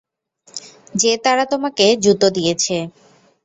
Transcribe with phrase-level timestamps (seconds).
[0.95, 2.75] যে তারা তোমাকে জুতো দিয়েছে।